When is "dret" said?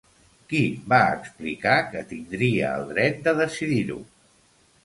2.95-3.23